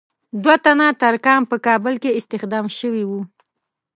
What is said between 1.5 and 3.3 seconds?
په کابل کې استخدام شوي وو.